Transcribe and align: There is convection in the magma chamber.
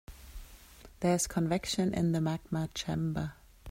There 1.01 1.13
is 1.13 1.27
convection 1.27 1.93
in 1.93 2.11
the 2.11 2.21
magma 2.21 2.69
chamber. 2.73 3.33